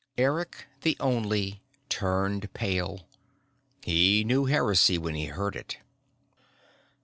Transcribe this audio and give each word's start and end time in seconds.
Eric 0.17 0.65
the 0.81 0.97
Only 0.99 1.61
turned 1.87 2.51
pale. 2.55 3.07
He 3.83 4.23
knew 4.23 4.45
heresy 4.45 4.97
when 4.97 5.13
he 5.13 5.25
heard 5.27 5.55
it. 5.55 5.77